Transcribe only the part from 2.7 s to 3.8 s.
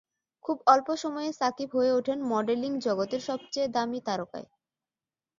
জগতের সবচেয়ে